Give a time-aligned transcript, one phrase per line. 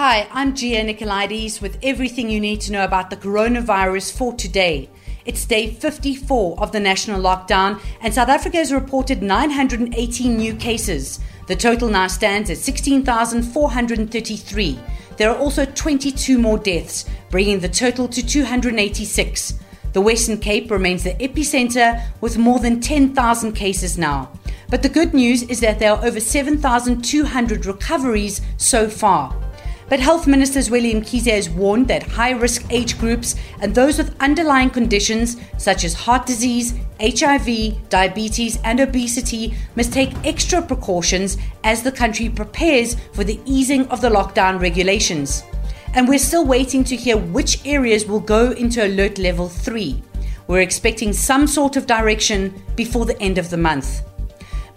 [0.00, 4.88] Hi, I'm Gia Nicolaides with everything you need to know about the coronavirus for today.
[5.24, 11.18] It's day 54 of the national lockdown, and South Africa has reported 918 new cases.
[11.48, 14.78] The total now stands at 16,433.
[15.16, 19.54] There are also 22 more deaths, bringing the total to 286.
[19.94, 24.30] The Western Cape remains the epicenter with more than 10,000 cases now.
[24.70, 29.34] But the good news is that there are over 7,200 recoveries so far.
[29.88, 34.14] But Health Minister Zweli Mkhize has warned that high risk age groups and those with
[34.20, 41.82] underlying conditions such as heart disease, HIV, diabetes, and obesity must take extra precautions as
[41.82, 45.42] the country prepares for the easing of the lockdown regulations.
[45.94, 50.02] And we're still waiting to hear which areas will go into alert level 3.
[50.48, 54.02] We're expecting some sort of direction before the end of the month.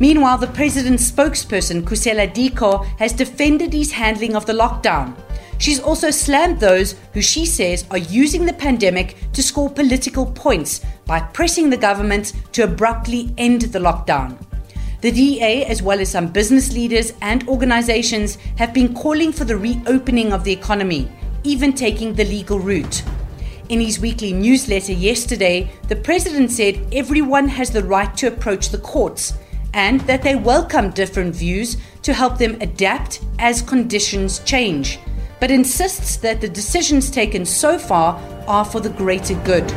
[0.02, 5.16] Meanwhile, the president's spokesperson, Khusela Diko, has defended his handling of the lockdown.
[5.60, 10.82] She's also slammed those who she says are using the pandemic to score political points
[11.06, 14.44] by pressing the government to abruptly end the lockdown.
[15.02, 19.58] The DA, as well as some business leaders and organizations, have been calling for the
[19.58, 21.12] reopening of the economy,
[21.44, 23.04] even taking the legal route.
[23.70, 28.80] In his weekly newsletter yesterday, the president said everyone has the right to approach the
[28.80, 29.34] courts
[29.74, 35.00] and that they welcome different views to help them adapt as conditions change,
[35.40, 39.74] but insists that the decisions taken so far are for the greater good.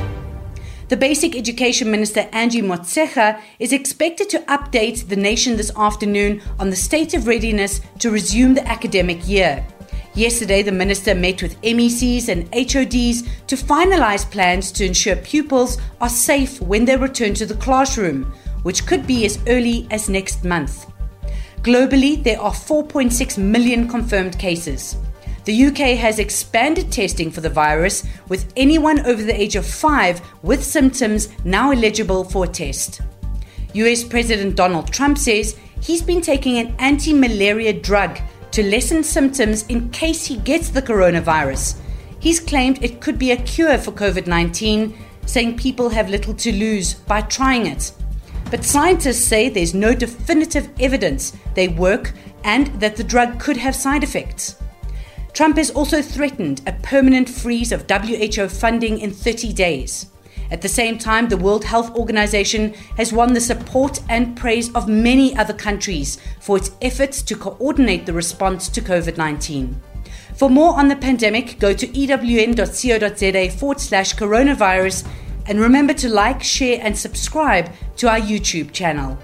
[0.89, 6.70] The Basic Education Minister Angie Motshekga is expected to update the nation this afternoon on
[6.70, 9.67] the state of readiness to resume the academic year.
[10.14, 16.08] Yesterday, the minister met with MECs and HODs to finalize plans to ensure pupils are
[16.08, 18.33] safe when they return to the classroom
[18.65, 20.87] which could be as early as next month.
[21.62, 24.97] Globally, there are 4.6 million confirmed cases.
[25.45, 30.20] The UK has expanded testing for the virus, with anyone over the age of 5
[30.42, 33.01] with symptoms now eligible for a test.
[33.74, 38.19] US President Donald Trump says he's been taking an anti malaria drug
[38.53, 41.80] to lessen symptoms in case he gets the coronavirus.
[42.20, 46.53] He's claimed it could be a cure for COVID 19, saying people have little to
[46.53, 47.92] lose by trying it.
[48.55, 52.13] But scientists say there's no definitive evidence they work
[52.45, 54.63] and that the drug could have side effects.
[55.33, 60.07] Trump has also threatened a permanent freeze of WHO funding in 30 days.
[60.53, 64.86] At the same time, the World Health Organization has won the support and praise of
[64.86, 69.83] many other countries for its efforts to coordinate the response to COVID 19.
[70.36, 75.05] For more on the pandemic, go to ewn.co.za forward slash coronavirus
[75.46, 79.18] and remember to like, share, and subscribe to our YouTube channel.